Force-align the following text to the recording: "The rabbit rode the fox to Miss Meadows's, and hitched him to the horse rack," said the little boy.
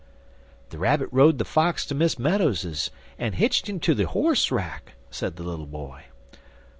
"The 0.71 0.79
rabbit 0.79 1.09
rode 1.11 1.37
the 1.37 1.45
fox 1.45 1.85
to 1.85 1.93
Miss 1.93 2.17
Meadows's, 2.17 2.89
and 3.19 3.35
hitched 3.35 3.69
him 3.69 3.79
to 3.81 3.93
the 3.93 4.07
horse 4.07 4.51
rack," 4.51 4.93
said 5.11 5.35
the 5.35 5.43
little 5.43 5.67
boy. 5.67 6.05